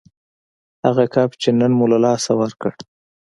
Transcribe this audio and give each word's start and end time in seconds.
هغه 0.85 1.05
کب 1.13 1.29
چې 1.41 1.49
نن 1.59 1.71
مو 1.77 1.85
له 1.93 1.97
لاسه 2.05 2.31
ورکړ 2.41 2.71